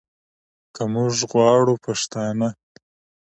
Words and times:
که 0.75 0.83
موږ 0.93 1.13
غواړو 1.31 1.73
پښتانه 1.85 2.49